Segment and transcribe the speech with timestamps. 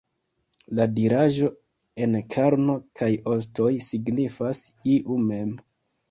[0.77, 1.49] La diraĵo
[2.05, 4.63] "en karno kaj ostoj" signifas
[4.95, 5.53] "iu mem".